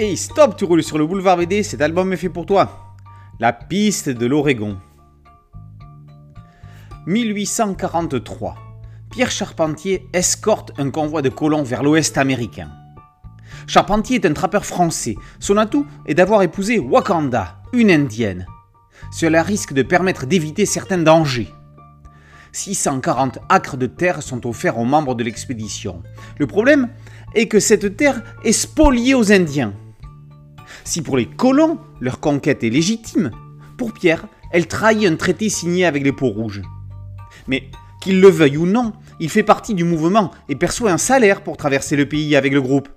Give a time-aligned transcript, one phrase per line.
[0.00, 2.94] Hey, stop, tu roules sur le boulevard BD, cet album est fait pour toi.
[3.40, 4.78] La piste de l'Oregon.
[7.08, 8.54] 1843.
[9.10, 12.70] Pierre Charpentier escorte un convoi de colons vers l'ouest américain.
[13.66, 15.16] Charpentier est un trappeur français.
[15.40, 18.46] Son atout est d'avoir épousé Wakanda, une indienne.
[19.10, 21.52] Cela risque de permettre d'éviter certains dangers.
[22.52, 26.04] 640 acres de terre sont offerts aux membres de l'expédition.
[26.38, 26.88] Le problème
[27.34, 29.74] est que cette terre est spoliée aux Indiens.
[30.88, 33.30] Si pour les colons, leur conquête est légitime,
[33.76, 36.62] pour Pierre, elle trahit un traité signé avec les peaux rouges.
[37.46, 37.64] Mais
[38.00, 41.58] qu'il le veuille ou non, il fait partie du mouvement et perçoit un salaire pour
[41.58, 42.88] traverser le pays avec le groupe.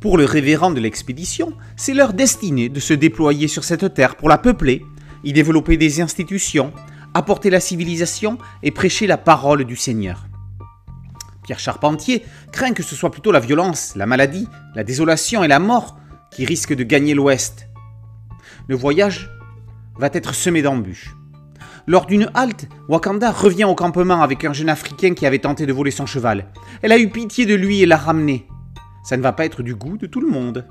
[0.00, 4.28] Pour le révérend de l'expédition, c'est leur destinée de se déployer sur cette terre pour
[4.28, 4.84] la peupler,
[5.24, 6.74] y développer des institutions,
[7.14, 10.26] apporter la civilisation et prêcher la parole du Seigneur.
[11.44, 15.60] Pierre Charpentier craint que ce soit plutôt la violence, la maladie, la désolation et la
[15.60, 15.98] mort
[16.30, 17.68] qui risquent de gagner l'Ouest.
[18.68, 19.30] Le voyage
[19.98, 21.14] va être semé d'embûches.
[21.86, 25.72] Lors d'une halte, Wakanda revient au campement avec un jeune Africain qui avait tenté de
[25.72, 26.52] voler son cheval.
[26.82, 28.46] Elle a eu pitié de lui et l'a ramené.
[29.04, 30.66] Ça ne va pas être du goût de tout le monde.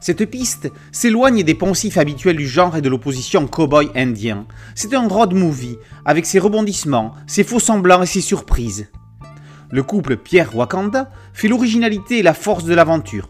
[0.00, 4.46] Cette piste s'éloigne des poncifs habituels du genre et de l'opposition cow-boy indien.
[4.74, 8.88] C'est un road movie, avec ses rebondissements, ses faux semblants et ses surprises.
[9.70, 13.28] Le couple Pierre-Wakanda fait l'originalité et la force de l'aventure.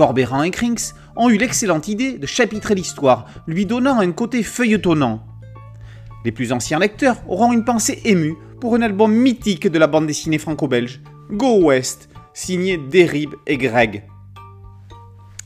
[0.00, 5.22] Corbéran et Crinks ont eu l'excellente idée de chapitrer l'histoire, lui donnant un côté feuilletonnant.
[6.24, 10.06] Les plus anciens lecteurs auront une pensée émue pour un album mythique de la bande
[10.06, 14.04] dessinée franco-belge, Go West, signé Derib et Greg.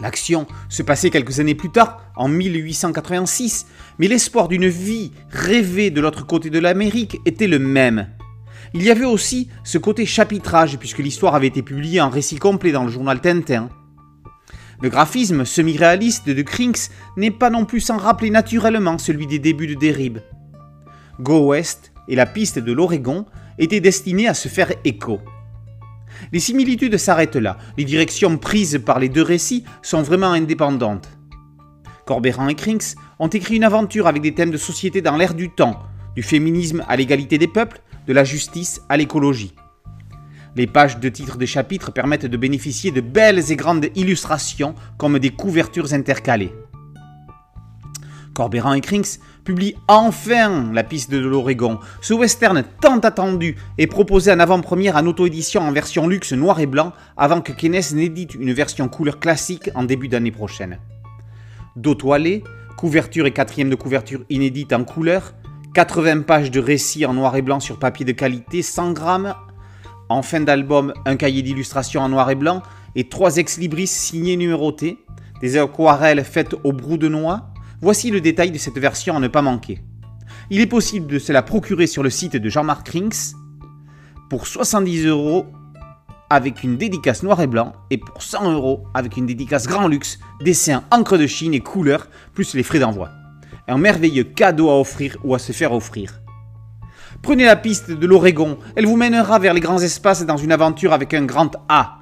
[0.00, 3.66] L'action se passait quelques années plus tard, en 1886,
[3.98, 8.08] mais l'espoir d'une vie rêvée de l'autre côté de l'Amérique était le même.
[8.72, 12.72] Il y avait aussi ce côté chapitrage, puisque l'histoire avait été publiée en récit complet
[12.72, 13.68] dans le journal Tintin.
[14.80, 19.66] Le graphisme semi-réaliste de Crinks n'est pas non plus sans rappeler naturellement celui des débuts
[19.66, 20.18] de Derib.
[21.20, 23.26] Go West et la piste de l'Oregon
[23.58, 25.18] étaient destinés à se faire écho.
[26.32, 31.08] Les similitudes s'arrêtent là, les directions prises par les deux récits sont vraiment indépendantes.
[32.06, 35.50] Corbéran et Crinks ont écrit une aventure avec des thèmes de société dans l'ère du
[35.50, 35.82] temps,
[36.14, 39.54] du féminisme à l'égalité des peuples, de la justice à l'écologie.
[40.58, 45.20] Les pages de titres de chapitres permettent de bénéficier de belles et grandes illustrations comme
[45.20, 46.52] des couvertures intercalées.
[48.34, 51.78] Corbéran et Crinks publient enfin La piste de l'Oregon.
[52.00, 56.66] Ce western tant attendu est proposé en avant-première en auto-édition en version luxe noir et
[56.66, 60.80] blanc avant que Kenneth n'édite une version couleur classique en début d'année prochaine.
[61.76, 62.42] Dos toilé,
[62.76, 65.34] couverture et quatrième de couverture inédite en couleur,
[65.74, 69.34] 80 pages de récits en noir et blanc sur papier de qualité, 100 grammes,
[70.08, 72.62] en fin d'album un cahier d'illustration en noir et blanc
[72.94, 74.98] et trois ex-libris signés numérotés,
[75.40, 79.28] des aquarelles faites au brou de noix, Voici le détail de cette version à ne
[79.28, 79.80] pas manquer.
[80.50, 83.36] Il est possible de se la procurer sur le site de Jean-Marc Rinks
[84.28, 85.46] pour 70 euros
[86.28, 90.18] avec une dédicace noir et blanc et pour 100 euros avec une dédicace grand luxe,
[90.40, 93.10] dessin, encre de Chine et couleur, plus les frais d'envoi.
[93.68, 96.20] Un merveilleux cadeau à offrir ou à se faire offrir.
[97.22, 100.92] Prenez la piste de l'Oregon, elle vous mènera vers les grands espaces dans une aventure
[100.92, 101.98] avec un grand A.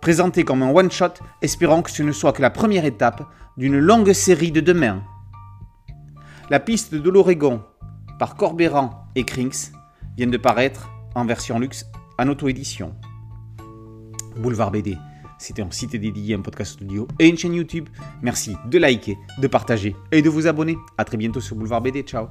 [0.00, 4.12] Présenté comme un one-shot, espérons que ce ne soit que la première étape d'une longue
[4.12, 5.02] série de demain.
[6.50, 7.62] La piste de l'Oregon
[8.18, 9.72] par Corbéran et Crinks
[10.16, 11.86] vient de paraître en version luxe
[12.18, 12.94] en auto-édition.
[14.36, 14.96] Boulevard BD,
[15.38, 17.88] c'était un site dédié, un podcast audio et une chaîne YouTube.
[18.22, 20.76] Merci de liker, de partager et de vous abonner.
[20.96, 22.02] A très bientôt sur Boulevard BD.
[22.02, 22.28] Ciao